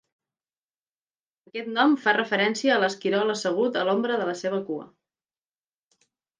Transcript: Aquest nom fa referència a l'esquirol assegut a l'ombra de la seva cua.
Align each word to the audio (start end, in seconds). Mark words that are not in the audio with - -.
Aquest 1.51 1.69
nom 1.73 1.93
fa 2.07 2.15
referència 2.17 2.73
a 2.77 2.81
l'esquirol 2.85 3.35
assegut 3.35 3.79
a 3.83 3.87
l'ombra 3.91 4.19
de 4.25 4.29
la 4.33 4.37
seva 4.43 4.65
cua. 4.73 4.91